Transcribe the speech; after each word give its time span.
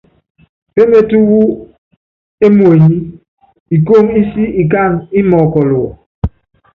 Pémetú 0.73 1.17
wú 1.29 1.41
émuenyí, 2.45 2.95
ikóŋó 3.75 4.11
ísi 4.21 4.43
ikáanɛ́ 4.61 5.05
ímɔɔ́kɔl 5.19 5.69
wɔ. 5.79 5.89